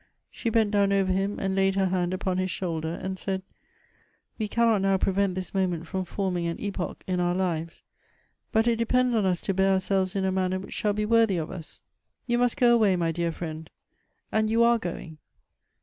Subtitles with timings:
[0.31, 3.43] She bent down over him, and laid her hand upon his shoulder, and said,"
[4.39, 7.83] We cannot now prevent this moment from forming an epoch in our lives;
[8.51, 11.37] but it depends on us to bear ourselves in a manner which shall be worthy
[11.37, 11.81] of us.
[12.25, 13.69] You must go away, my dear friend;
[14.31, 15.19] and you are going.